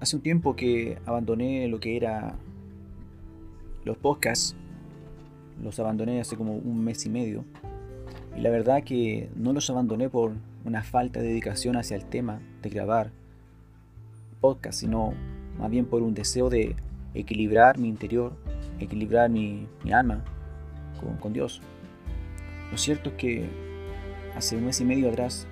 Hace 0.00 0.16
un 0.16 0.22
tiempo 0.22 0.56
que 0.56 0.96
abandoné 1.04 1.68
lo 1.68 1.78
que 1.78 1.94
era 1.94 2.34
los 3.84 3.98
podcasts. 3.98 4.56
Los 5.62 5.78
abandoné 5.78 6.22
hace 6.22 6.38
como 6.38 6.54
un 6.54 6.82
mes 6.82 7.04
y 7.04 7.10
medio. 7.10 7.44
Y 8.34 8.40
la 8.40 8.48
verdad 8.48 8.82
que 8.82 9.28
no 9.36 9.52
los 9.52 9.68
abandoné 9.68 10.08
por 10.08 10.32
una 10.64 10.82
falta 10.82 11.20
de 11.20 11.28
dedicación 11.28 11.76
hacia 11.76 11.98
el 11.98 12.06
tema 12.06 12.40
de 12.62 12.70
grabar 12.70 13.10
podcast, 14.40 14.80
sino 14.80 15.12
más 15.58 15.70
bien 15.70 15.84
por 15.84 16.02
un 16.02 16.14
deseo 16.14 16.48
de 16.48 16.76
equilibrar 17.12 17.76
mi 17.76 17.88
interior, 17.88 18.32
equilibrar 18.78 19.28
mi, 19.28 19.66
alma 19.92 20.24
con, 20.98 21.18
con 21.18 21.34
Dios. 21.34 21.60
Lo 22.72 22.78
cierto 22.78 23.10
es 23.10 23.16
que 23.16 23.48
hace 24.34 24.56
un 24.56 24.64
mes 24.64 24.80
y 24.80 24.86
medio 24.86 25.10
atrás 25.10 25.46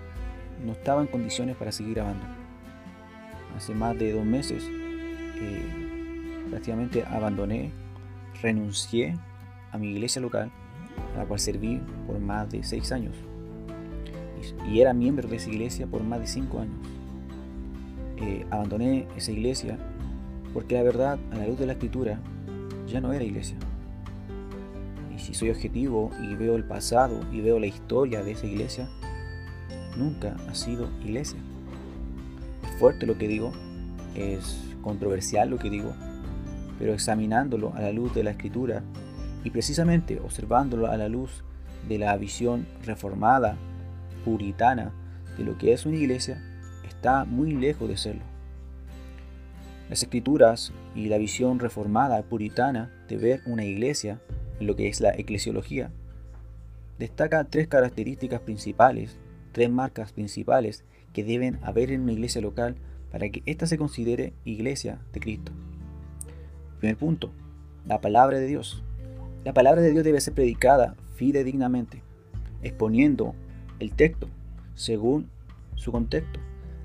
no 0.64 0.72
estaba 0.72 1.02
en 1.02 1.08
condiciones 1.08 1.54
para 1.54 1.70
seguir 1.70 1.96
grabando 1.96 2.47
hace 3.56 3.74
más 3.74 3.98
de 3.98 4.12
dos 4.12 4.24
meses, 4.24 4.64
eh, 5.40 5.62
prácticamente 6.50 7.04
abandoné, 7.04 7.70
renuncié 8.42 9.16
a 9.72 9.78
mi 9.78 9.90
iglesia 9.90 10.22
local, 10.22 10.50
a 11.14 11.18
la 11.18 11.24
cual 11.26 11.40
serví 11.40 11.80
por 12.06 12.18
más 12.18 12.50
de 12.50 12.62
seis 12.62 12.92
años. 12.92 13.14
Y, 14.68 14.80
era 14.80 14.92
miembro 14.94 15.28
de 15.28 15.36
esa 15.36 15.50
iglesia 15.50 15.86
por 15.86 16.02
más 16.02 16.20
de 16.20 16.26
cinco 16.26 16.60
años. 16.60 16.76
Eh, 18.18 18.46
abandoné 18.50 19.06
esa 19.16 19.32
iglesia 19.32 19.78
porque 20.54 20.74
la 20.74 20.82
verdad, 20.82 21.18
a 21.32 21.36
la 21.36 21.46
luz 21.46 21.58
de 21.58 21.66
la 21.66 21.72
escritura, 21.72 22.20
ya 22.86 23.00
no 23.00 23.12
era 23.12 23.24
iglesia. 23.24 23.56
Y 25.14 25.18
si 25.18 25.34
soy 25.34 25.50
objetivo 25.50 26.10
y 26.22 26.34
veo 26.34 26.56
el 26.56 26.64
pasado 26.64 27.20
y 27.32 27.40
veo 27.40 27.58
la 27.58 27.66
historia 27.66 28.22
de 28.22 28.32
esa 28.32 28.46
iglesia, 28.46 28.88
nunca 29.96 30.36
ha 30.48 30.54
sido 30.54 30.88
iglesia 31.02 31.38
fuerte 32.78 33.06
lo 33.06 33.18
que 33.18 33.26
digo, 33.26 33.52
es 34.14 34.56
controversial 34.82 35.50
lo 35.50 35.58
que 35.58 35.68
digo, 35.68 35.92
pero 36.78 36.94
examinándolo 36.94 37.74
a 37.74 37.80
la 37.80 37.92
luz 37.92 38.14
de 38.14 38.22
la 38.22 38.30
escritura 38.30 38.82
y 39.42 39.50
precisamente 39.50 40.20
observándolo 40.20 40.86
a 40.86 40.96
la 40.96 41.08
luz 41.08 41.42
de 41.88 41.98
la 41.98 42.16
visión 42.16 42.66
reformada, 42.84 43.56
puritana, 44.24 44.92
de 45.36 45.44
lo 45.44 45.58
que 45.58 45.72
es 45.72 45.86
una 45.86 45.96
iglesia, 45.96 46.42
está 46.86 47.24
muy 47.24 47.52
lejos 47.52 47.88
de 47.88 47.96
serlo. 47.96 48.22
Las 49.88 50.02
escrituras 50.02 50.72
y 50.94 51.08
la 51.08 51.18
visión 51.18 51.58
reformada, 51.58 52.22
puritana, 52.22 52.92
de 53.08 53.16
ver 53.16 53.42
una 53.46 53.64
iglesia, 53.64 54.20
en 54.60 54.66
lo 54.66 54.76
que 54.76 54.88
es 54.88 55.00
la 55.00 55.10
eclesiología, 55.10 55.90
destaca 56.98 57.44
tres 57.44 57.68
características 57.68 58.40
principales, 58.40 59.16
tres 59.52 59.70
marcas 59.70 60.12
principales 60.12 60.84
que 61.12 61.24
deben 61.24 61.58
haber 61.62 61.90
en 61.90 62.02
una 62.02 62.12
iglesia 62.12 62.40
local 62.40 62.76
para 63.10 63.28
que 63.30 63.42
ésta 63.46 63.66
se 63.66 63.78
considere 63.78 64.32
iglesia 64.44 65.00
de 65.12 65.20
Cristo. 65.20 65.52
Primer 66.78 66.96
punto, 66.96 67.32
la 67.86 68.00
palabra 68.00 68.38
de 68.38 68.46
Dios. 68.46 68.82
La 69.44 69.52
palabra 69.52 69.80
de 69.80 69.90
Dios 69.90 70.04
debe 70.04 70.20
ser 70.20 70.34
predicada 70.34 70.94
fidedignamente, 71.16 72.02
exponiendo 72.62 73.34
el 73.78 73.94
texto 73.94 74.28
según 74.74 75.30
su 75.74 75.90
contexto, 75.90 76.40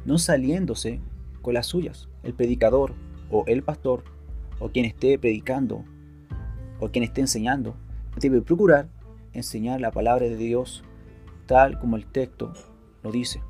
no 0.05 0.17
saliéndose 0.17 0.99
con 1.41 1.53
las 1.53 1.67
suyas. 1.67 2.07
El 2.23 2.33
predicador 2.33 2.93
o 3.29 3.43
el 3.47 3.63
pastor 3.63 4.03
o 4.59 4.69
quien 4.69 4.85
esté 4.85 5.19
predicando 5.19 5.83
o 6.79 6.89
quien 6.89 7.03
esté 7.03 7.21
enseñando 7.21 7.75
debe 8.19 8.41
procurar 8.41 8.87
enseñar 9.33 9.81
la 9.81 9.91
palabra 9.91 10.25
de 10.25 10.37
Dios 10.37 10.83
tal 11.45 11.79
como 11.79 11.97
el 11.97 12.05
texto 12.05 12.53
lo 13.03 13.11
dice 13.11 13.41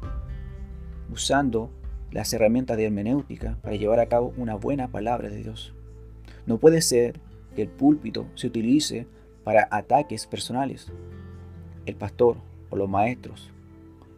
usando 1.12 1.70
las 2.12 2.32
herramientas 2.34 2.78
de 2.78 2.86
hermenéutica 2.86 3.58
para 3.62 3.76
llevar 3.76 4.00
a 4.00 4.08
cabo 4.08 4.34
una 4.38 4.56
buena 4.56 4.90
palabra 4.90 5.30
de 5.30 5.38
Dios. 5.38 5.74
No 6.46 6.58
puede 6.58 6.82
ser 6.82 7.20
que 7.56 7.64
el 7.64 7.70
púlpito 7.70 8.28
se 8.36 8.48
utilice 8.48 9.08
para 9.44 9.68
ataques 9.72 10.28
personales. 10.28 10.92
El 11.86 11.96
pastor 11.96 12.38
o 12.70 12.76
los 12.76 12.90
maestros 12.90 13.52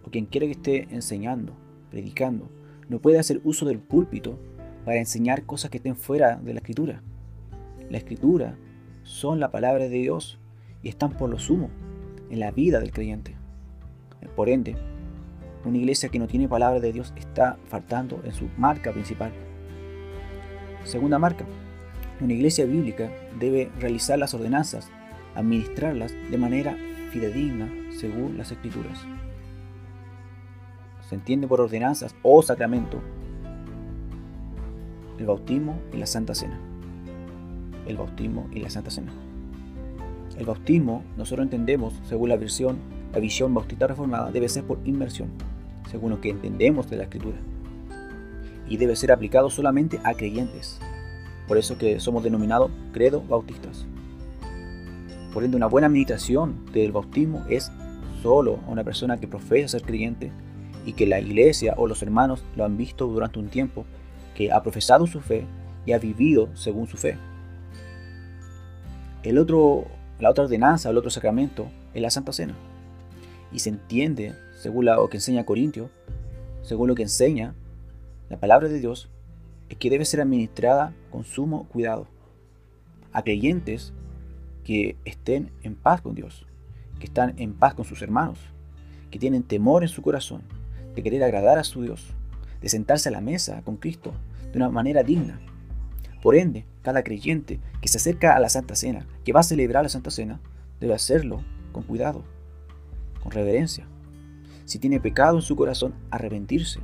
o 0.05 0.11
quien 0.11 0.25
quiera 0.25 0.45
que 0.45 0.51
esté 0.51 0.87
enseñando, 0.91 1.53
predicando, 1.89 2.49
no 2.89 2.99
puede 2.99 3.17
hacer 3.17 3.41
uso 3.43 3.65
del 3.65 3.79
púlpito 3.79 4.37
para 4.83 4.99
enseñar 4.99 5.45
cosas 5.45 5.71
que 5.71 5.77
estén 5.77 5.95
fuera 5.95 6.35
de 6.37 6.53
la 6.53 6.59
escritura. 6.59 7.01
La 7.89 7.97
escritura 7.97 8.55
son 9.03 9.39
la 9.39 9.51
palabra 9.51 9.85
de 9.85 9.97
Dios 9.97 10.39
y 10.83 10.89
están 10.89 11.17
por 11.17 11.29
lo 11.29 11.39
sumo 11.39 11.69
en 12.29 12.39
la 12.39 12.51
vida 12.51 12.79
del 12.79 12.91
creyente. 12.91 13.35
Por 14.35 14.49
ende, 14.49 14.75
una 15.65 15.77
iglesia 15.79 16.09
que 16.09 16.19
no 16.19 16.27
tiene 16.27 16.47
palabra 16.47 16.79
de 16.79 16.93
Dios 16.93 17.13
está 17.17 17.57
faltando 17.67 18.21
en 18.23 18.33
su 18.33 18.47
marca 18.57 18.91
principal. 18.91 19.31
Segunda 20.83 21.17
marca. 21.17 21.45
Una 22.21 22.33
iglesia 22.33 22.65
bíblica 22.65 23.11
debe 23.39 23.71
realizar 23.79 24.19
las 24.19 24.33
ordenanzas, 24.33 24.89
administrarlas 25.33 26.13
de 26.29 26.37
manera 26.37 26.77
fidedigna 27.11 27.69
según 27.91 28.37
las 28.37 28.51
escrituras. 28.51 29.03
Se 31.09 31.15
entiende 31.15 31.47
por 31.47 31.61
ordenanzas 31.61 32.15
o 32.21 32.41
sacramento 32.41 33.01
el 35.17 35.25
bautismo 35.25 35.79
y 35.93 35.97
la 35.97 36.05
santa 36.05 36.35
cena. 36.35 36.59
El 37.87 37.97
bautismo 37.97 38.47
y 38.51 38.59
la 38.59 38.69
santa 38.69 38.91
cena. 38.91 39.11
El 40.37 40.45
bautismo, 40.45 41.03
nosotros 41.17 41.45
entendemos, 41.45 41.93
según 42.03 42.29
la 42.29 42.37
versión, 42.37 42.77
la 43.13 43.19
visión 43.19 43.53
bautista 43.53 43.87
reformada, 43.87 44.31
debe 44.31 44.49
ser 44.49 44.63
por 44.65 44.79
inmersión 44.85 45.29
según 45.95 46.17
que 46.17 46.29
entendemos 46.29 46.89
de 46.89 46.97
la 46.97 47.03
escritura. 47.03 47.37
Y 48.67 48.75
debe 48.75 48.97
ser 48.97 49.13
aplicado 49.13 49.49
solamente 49.49 49.97
a 50.03 50.13
creyentes. 50.13 50.77
Por 51.47 51.57
eso 51.57 51.77
que 51.77 52.01
somos 52.01 52.21
denominados 52.21 52.69
credo 52.91 53.21
bautistas. 53.21 53.85
Por 55.33 55.45
ende, 55.45 55.55
una 55.55 55.67
buena 55.67 55.87
meditación 55.87 56.65
del 56.73 56.91
bautismo 56.91 57.45
es 57.49 57.71
solo 58.21 58.59
a 58.67 58.71
una 58.71 58.83
persona 58.83 59.17
que 59.17 59.27
profesa 59.27 59.79
ser 59.79 59.83
creyente 59.83 60.31
y 60.85 60.93
que 60.93 61.05
la 61.05 61.21
iglesia 61.21 61.75
o 61.77 61.87
los 61.87 62.01
hermanos 62.03 62.43
lo 62.57 62.65
han 62.65 62.75
visto 62.75 63.07
durante 63.07 63.39
un 63.39 63.47
tiempo, 63.47 63.85
que 64.35 64.51
ha 64.51 64.61
profesado 64.61 65.07
su 65.07 65.21
fe 65.21 65.45
y 65.85 65.93
ha 65.93 65.97
vivido 65.97 66.49
según 66.55 66.87
su 66.87 66.97
fe. 66.97 67.17
El 69.23 69.37
otro, 69.37 69.85
la 70.19 70.29
otra 70.29 70.43
ordenanza, 70.43 70.89
el 70.89 70.97
otro 70.97 71.09
sacramento, 71.09 71.67
es 71.93 72.01
la 72.01 72.09
Santa 72.09 72.33
Cena. 72.33 72.55
Y 73.51 73.59
se 73.59 73.69
entiende 73.69 74.33
según 74.59 74.85
lo 74.85 75.09
que 75.09 75.17
enseña 75.17 75.45
Corintio, 75.45 75.89
según 76.61 76.87
lo 76.87 76.95
que 76.95 77.03
enseña 77.03 77.53
la 78.29 78.39
palabra 78.39 78.67
de 78.67 78.79
Dios, 78.79 79.09
es 79.69 79.77
que 79.77 79.89
debe 79.89 80.05
ser 80.05 80.21
administrada 80.21 80.93
con 81.11 81.23
sumo 81.23 81.67
cuidado 81.67 82.07
a 83.11 83.23
creyentes 83.23 83.93
que 84.63 84.97
estén 85.05 85.51
en 85.63 85.75
paz 85.75 86.01
con 86.01 86.15
Dios, 86.15 86.45
que 86.99 87.05
están 87.05 87.33
en 87.37 87.53
paz 87.53 87.75
con 87.75 87.85
sus 87.85 88.01
hermanos, 88.01 88.39
que 89.11 89.19
tienen 89.19 89.43
temor 89.43 89.83
en 89.83 89.89
su 89.89 90.01
corazón 90.01 90.41
de 90.95 91.03
querer 91.03 91.23
agradar 91.23 91.57
a 91.57 91.63
su 91.63 91.83
Dios, 91.83 92.13
de 92.61 92.69
sentarse 92.69 93.09
a 93.09 93.11
la 93.11 93.21
mesa 93.21 93.61
con 93.63 93.77
Cristo 93.77 94.13
de 94.51 94.57
una 94.57 94.69
manera 94.69 95.03
digna. 95.03 95.39
Por 96.21 96.35
ende, 96.35 96.65
cada 96.81 97.03
creyente 97.03 97.59
que 97.81 97.87
se 97.87 97.97
acerca 97.97 98.35
a 98.35 98.39
la 98.39 98.49
Santa 98.49 98.75
Cena, 98.75 99.05
que 99.23 99.33
va 99.33 99.41
a 99.41 99.43
celebrar 99.43 99.83
la 99.83 99.89
Santa 99.89 100.09
Cena, 100.09 100.39
debe 100.79 100.93
hacerlo 100.93 101.43
con 101.71 101.83
cuidado, 101.83 102.23
con 103.25 103.31
reverencia, 103.31 103.87
si 104.65 104.77
tiene 104.77 104.99
pecado 104.99 105.37
en 105.37 105.41
su 105.41 105.55
corazón, 105.55 105.95
arrepentirse, 106.11 106.79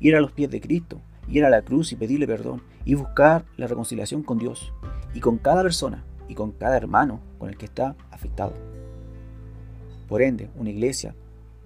ir 0.00 0.16
a 0.16 0.22
los 0.22 0.32
pies 0.32 0.50
de 0.50 0.58
Cristo, 0.58 1.02
ir 1.28 1.44
a 1.44 1.50
la 1.50 1.60
cruz 1.60 1.92
y 1.92 1.96
pedirle 1.96 2.26
perdón 2.26 2.62
y 2.86 2.94
buscar 2.94 3.44
la 3.58 3.66
reconciliación 3.66 4.22
con 4.22 4.38
Dios 4.38 4.72
y 5.12 5.20
con 5.20 5.36
cada 5.36 5.62
persona 5.62 6.02
y 6.28 6.34
con 6.34 6.52
cada 6.52 6.78
hermano 6.78 7.20
con 7.38 7.50
el 7.50 7.58
que 7.58 7.66
está 7.66 7.94
afectado. 8.10 8.54
Por 10.08 10.22
ende, 10.22 10.48
una 10.56 10.70
iglesia 10.70 11.14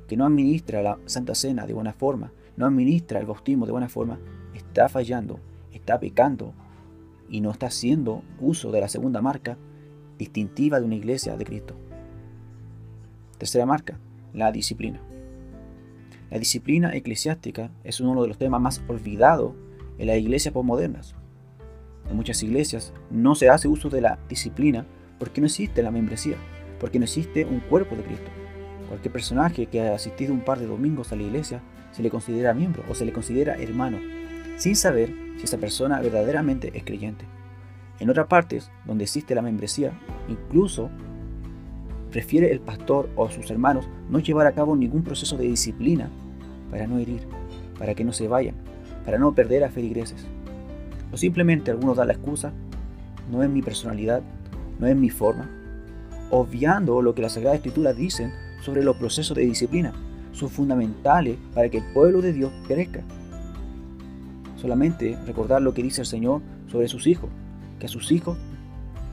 que 0.08 0.16
no 0.16 0.26
administra 0.26 0.82
la 0.82 0.98
Santa 1.06 1.36
Cena 1.36 1.64
de 1.64 1.74
buena 1.74 1.92
forma, 1.92 2.32
no 2.56 2.66
administra 2.66 3.20
el 3.20 3.26
bautismo 3.26 3.64
de 3.64 3.70
buena 3.70 3.88
forma, 3.88 4.18
está 4.54 4.88
fallando, 4.88 5.38
está 5.72 6.00
pecando 6.00 6.52
y 7.28 7.40
no 7.42 7.52
está 7.52 7.66
haciendo 7.66 8.24
uso 8.40 8.72
de 8.72 8.80
la 8.80 8.88
segunda 8.88 9.22
marca 9.22 9.56
distintiva 10.18 10.80
de 10.80 10.86
una 10.86 10.96
iglesia 10.96 11.36
de 11.36 11.44
Cristo. 11.44 11.76
Tercera 13.38 13.66
marca, 13.66 14.00
la 14.32 14.52
disciplina. 14.52 15.00
La 16.30 16.38
disciplina 16.38 16.94
eclesiástica 16.94 17.70
es 17.84 18.00
uno 18.00 18.20
de 18.20 18.28
los 18.28 18.38
temas 18.38 18.60
más 18.60 18.82
olvidados 18.88 19.54
en 19.98 20.08
las 20.08 20.18
iglesias 20.18 20.52
postmodernas. 20.52 21.14
En 22.10 22.16
muchas 22.16 22.42
iglesias 22.42 22.92
no 23.10 23.34
se 23.34 23.48
hace 23.48 23.68
uso 23.68 23.88
de 23.88 24.00
la 24.00 24.18
disciplina 24.28 24.86
porque 25.18 25.40
no 25.40 25.46
existe 25.46 25.82
la 25.82 25.90
membresía, 25.90 26.36
porque 26.80 26.98
no 26.98 27.04
existe 27.04 27.44
un 27.44 27.60
cuerpo 27.60 27.96
de 27.96 28.02
Cristo. 28.02 28.30
Cualquier 28.88 29.12
personaje 29.12 29.66
que 29.66 29.80
ha 29.80 29.94
asistido 29.94 30.32
un 30.32 30.44
par 30.44 30.58
de 30.58 30.66
domingos 30.66 31.12
a 31.12 31.16
la 31.16 31.22
iglesia 31.22 31.62
se 31.92 32.02
le 32.02 32.10
considera 32.10 32.54
miembro 32.54 32.84
o 32.88 32.94
se 32.94 33.04
le 33.04 33.12
considera 33.12 33.56
hermano, 33.56 33.98
sin 34.56 34.76
saber 34.76 35.12
si 35.36 35.44
esa 35.44 35.58
persona 35.58 36.00
verdaderamente 36.00 36.70
es 36.74 36.84
creyente. 36.84 37.24
En 37.98 38.10
otras 38.10 38.26
partes, 38.26 38.70
donde 38.84 39.04
existe 39.04 39.34
la 39.34 39.42
membresía, 39.42 39.98
incluso 40.28 40.90
prefiere 42.16 42.50
el 42.50 42.60
pastor 42.60 43.10
o 43.14 43.28
sus 43.28 43.50
hermanos 43.50 43.86
no 44.08 44.20
llevar 44.20 44.46
a 44.46 44.52
cabo 44.52 44.74
ningún 44.74 45.02
proceso 45.02 45.36
de 45.36 45.44
disciplina 45.44 46.08
para 46.70 46.86
no 46.86 46.96
herir, 46.98 47.20
para 47.78 47.94
que 47.94 48.04
no 48.04 48.14
se 48.14 48.26
vayan, 48.26 48.54
para 49.04 49.18
no 49.18 49.34
perder 49.34 49.64
a 49.64 49.68
feligreses. 49.68 50.24
O 51.12 51.18
simplemente 51.18 51.70
algunos 51.70 51.98
dan 51.98 52.06
la 52.06 52.14
excusa, 52.14 52.54
no 53.30 53.42
es 53.42 53.50
mi 53.50 53.60
personalidad, 53.60 54.22
no 54.78 54.86
es 54.86 54.96
mi 54.96 55.10
forma, 55.10 55.50
obviando 56.30 57.02
lo 57.02 57.14
que 57.14 57.20
las 57.20 57.32
Sagradas 57.34 57.58
Escrituras 57.58 57.94
dicen 57.94 58.32
sobre 58.62 58.82
los 58.82 58.96
procesos 58.96 59.36
de 59.36 59.44
disciplina. 59.44 59.92
Son 60.32 60.48
fundamentales 60.48 61.36
para 61.54 61.68
que 61.68 61.76
el 61.76 61.92
pueblo 61.92 62.22
de 62.22 62.32
Dios 62.32 62.50
crezca. 62.66 63.02
Solamente 64.56 65.18
recordar 65.26 65.60
lo 65.60 65.74
que 65.74 65.82
dice 65.82 66.00
el 66.00 66.06
Señor 66.06 66.40
sobre 66.66 66.88
sus 66.88 67.06
hijos, 67.08 67.28
que 67.78 67.84
a 67.84 67.90
sus 67.90 68.10
hijos 68.10 68.38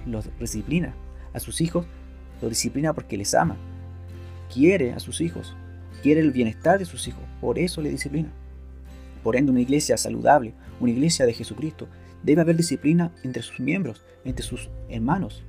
los 0.05 0.29
disciplina, 0.39 0.93
a 1.33 1.41
sus 1.41 1.59
hijos 1.59 1.85
los 2.43 2.51
disciplina 2.51 2.93
porque 2.93 3.17
les 3.17 3.33
ama, 3.33 3.57
quiere 4.53 4.93
a 4.93 4.99
sus 4.99 5.21
hijos, 5.21 5.55
quiere 6.01 6.21
el 6.21 6.31
bienestar 6.31 6.79
de 6.79 6.85
sus 6.85 7.07
hijos, 7.07 7.23
por 7.41 7.57
eso 7.57 7.81
le 7.81 7.89
disciplina. 7.89 8.31
Por 9.23 9.35
ende, 9.35 9.51
una 9.51 9.61
iglesia 9.61 9.97
saludable, 9.97 10.53
una 10.79 10.91
iglesia 10.91 11.25
de 11.25 11.33
Jesucristo, 11.33 11.87
debe 12.23 12.41
haber 12.41 12.57
disciplina 12.57 13.11
entre 13.23 13.41
sus 13.41 13.59
miembros, 13.59 14.03
entre 14.25 14.45
sus 14.45 14.69
hermanos. 14.89 15.43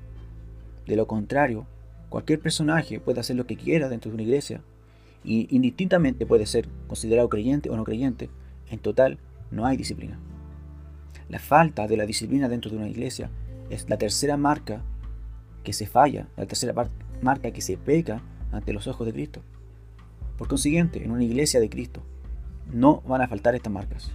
De 0.86 0.96
lo 0.96 1.06
contrario, 1.06 1.66
cualquier 2.08 2.40
personaje 2.40 3.00
puede 3.00 3.20
hacer 3.20 3.36
lo 3.36 3.46
que 3.46 3.56
quiera 3.56 3.88
dentro 3.88 4.10
de 4.10 4.14
una 4.14 4.22
iglesia 4.22 4.62
y 5.24 5.48
indistintamente 5.54 6.26
puede 6.26 6.46
ser 6.46 6.68
considerado 6.86 7.28
creyente 7.28 7.70
o 7.70 7.76
no 7.76 7.84
creyente. 7.84 8.30
En 8.70 8.78
total, 8.78 9.18
no 9.50 9.66
hay 9.66 9.76
disciplina. 9.76 10.18
La 11.28 11.38
falta 11.38 11.86
de 11.88 11.96
la 11.96 12.06
disciplina 12.06 12.48
dentro 12.48 12.70
de 12.70 12.76
una 12.76 12.88
iglesia 12.88 13.30
es 13.70 13.88
la 13.88 13.96
tercera 13.96 14.36
marca 14.36 14.82
que 15.64 15.72
se 15.72 15.86
falla, 15.86 16.28
la 16.36 16.46
tercera 16.46 16.74
marca 17.22 17.50
que 17.50 17.62
se 17.62 17.76
peca 17.76 18.22
ante 18.52 18.72
los 18.72 18.86
ojos 18.86 19.06
de 19.06 19.12
Cristo. 19.12 19.42
Por 20.38 20.46
consiguiente, 20.46 21.02
en 21.02 21.10
una 21.10 21.24
iglesia 21.24 21.58
de 21.58 21.68
Cristo 21.70 22.02
no 22.72 23.02
van 23.06 23.22
a 23.22 23.28
faltar 23.28 23.54
estas 23.54 23.72
marcas. 23.72 24.12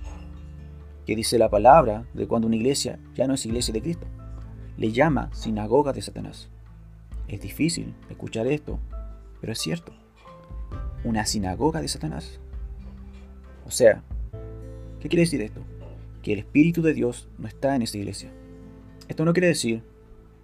Que 1.06 1.16
dice 1.16 1.38
la 1.38 1.50
palabra 1.50 2.06
de 2.14 2.28
cuando 2.28 2.48
una 2.48 2.56
iglesia 2.56 3.00
ya 3.16 3.28
no 3.28 3.34
es 3.34 3.46
iglesia 3.46 3.74
de 3.74 3.82
Cristo. 3.82 4.08
Le 4.78 4.92
llama 4.92 5.30
sinagoga 5.34 5.92
de 5.92 6.02
Satanás. 6.02 6.50
Es 7.28 7.42
difícil 7.42 7.94
escuchar 8.10 8.48
esto, 8.48 8.80
pero 9.42 9.54
es 9.54 9.60
cierto. 9.60 9.92
Una 11.04 11.26
sinagoga 11.26 11.82
de 11.82 11.88
Satanás. 11.88 12.40
O 13.66 13.72
sea, 13.72 14.04
¿qué 15.00 15.10
quiere 15.10 15.24
decir 15.24 15.42
esto? 15.42 15.62
Que 16.22 16.34
el 16.34 16.40
Espíritu 16.40 16.82
de 16.82 16.94
Dios 16.94 17.28
no 17.38 17.48
está 17.48 17.76
en 17.76 17.82
esa 17.82 17.98
iglesia. 17.98 18.32
Esto 19.08 19.26
no 19.26 19.34
quiere 19.34 19.48
decir 19.48 19.84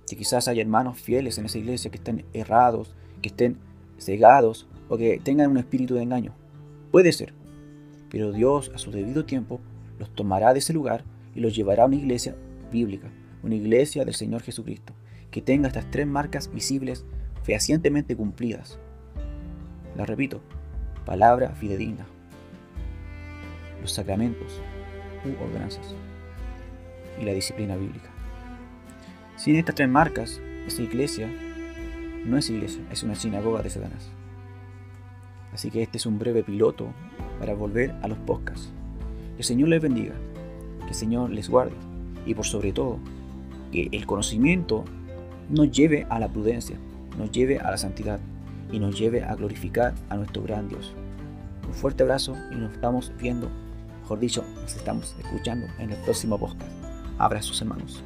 que 0.08 0.16
quizás 0.16 0.48
haya 0.48 0.62
hermanos 0.62 1.00
fieles 1.00 1.38
en 1.38 1.46
esa 1.46 1.58
iglesia 1.58 1.92
que 1.92 1.98
estén 1.98 2.26
errados, 2.34 2.96
que 3.22 3.30
estén 3.30 3.58
cegados 3.98 4.68
o 4.90 4.98
que 4.98 5.20
tengan 5.24 5.52
un 5.52 5.58
espíritu 5.58 5.96
de 5.96 6.04
engaño. 6.04 6.34
Puede 6.92 7.12
ser, 7.12 7.34
pero 8.10 8.32
Dios 8.32 8.72
a 8.74 8.78
su 8.78 8.92
debido 8.92 9.26
tiempo 9.26 9.60
los 10.00 10.14
tomará 10.14 10.54
de 10.54 10.60
ese 10.60 10.74
lugar 10.74 11.04
y 11.34 11.40
los 11.40 11.56
llevará 11.56 11.84
a 11.84 11.88
una 11.88 11.96
iglesia 11.96 12.36
bíblica, 12.72 13.10
una 13.44 13.56
iglesia 13.56 14.06
del 14.06 14.14
Señor 14.14 14.42
Jesucristo, 14.42 14.94
que 15.32 15.42
tenga 15.42 15.68
estas 15.68 15.90
tres 15.92 16.08
marcas 16.08 16.52
visibles 16.52 17.06
fehacientemente 17.44 18.16
cumplidas. 18.16 18.80
La 19.96 20.06
repito, 20.06 20.42
palabra 21.06 21.50
fidedigna, 21.52 22.06
los 23.82 23.92
sacramentos 23.92 24.62
u 25.26 25.44
ordenanzas 25.44 25.94
y 27.22 27.26
la 27.26 27.34
disciplina 27.34 27.76
bíblica. 27.76 28.15
Sin 29.38 29.58
estas 29.58 29.76
tres 29.76 29.90
marcas, 29.90 30.42
esa 30.66 30.82
iglesia 30.82 31.30
no 32.26 32.38
es 32.38 32.50
iglesia, 32.50 32.82
es 32.90 33.04
una 33.04 33.16
sinagoga 33.16 33.62
de 33.62 33.70
Satanás. 33.70 34.10
Así 35.54 35.70
que 35.70 35.84
este 35.84 35.98
es 35.98 36.06
un 36.06 36.18
breve 36.18 36.44
piloto 36.44 36.88
para 37.40 37.54
volver 37.54 37.94
a 38.02 38.08
los 38.08 38.18
podcasts. 38.20 38.72
Que 39.36 39.40
el 39.40 39.44
Señor 39.44 39.70
les 39.70 39.82
bendiga, 39.82 40.14
que 40.82 40.90
el 40.90 40.96
Señor 40.96 41.30
les 41.32 41.50
guarde 41.50 41.76
y 42.26 42.34
por 42.34 42.46
sobre 42.46 42.72
todo, 42.72 42.98
que 43.72 43.90
el 43.92 44.06
conocimiento 44.06 44.86
nos 45.50 45.70
lleve 45.70 46.08
a 46.10 46.18
la 46.18 46.30
prudencia, 46.30 46.78
nos 47.18 47.30
lleve 47.32 47.60
a 47.60 47.72
la 47.72 47.78
santidad 47.78 48.20
y 48.72 48.80
nos 48.80 48.98
lleve 48.98 49.24
a 49.24 49.36
glorificar 49.36 49.94
a 50.10 50.16
nuestro 50.16 50.44
gran 50.44 50.70
Dios. 50.70 50.94
Un 51.68 51.74
fuerte 51.74 52.04
abrazo 52.04 52.36
y 52.52 52.56
nos 52.56 52.72
estamos 52.74 53.12
viendo, 53.20 53.50
mejor 54.02 54.20
dicho, 54.20 54.46
nos 54.62 54.76
estamos 54.76 55.14
escuchando 55.20 55.68
en 55.78 55.92
el 55.92 55.98
próximo 56.04 56.40
podcast. 56.40 56.72
Abrazos 57.18 57.62
hermanos. 57.62 58.04